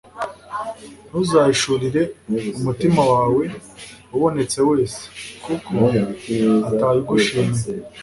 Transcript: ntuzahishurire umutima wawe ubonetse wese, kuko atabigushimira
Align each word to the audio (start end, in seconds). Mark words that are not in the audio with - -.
ntuzahishurire 1.07 2.01
umutima 2.57 3.01
wawe 3.13 3.43
ubonetse 4.15 4.59
wese, 4.69 5.01
kuko 5.43 5.73
atabigushimira 6.69 7.83